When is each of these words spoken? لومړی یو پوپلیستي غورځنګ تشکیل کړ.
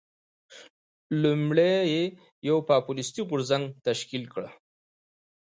لومړی 1.21 1.75
یو 2.49 2.57
پوپلیستي 2.67 3.21
غورځنګ 3.29 3.63
تشکیل 3.87 4.23
کړ. 4.33 4.43